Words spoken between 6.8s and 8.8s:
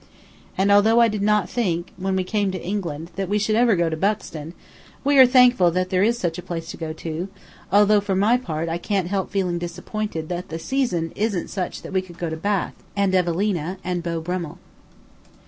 to; although, for my part, I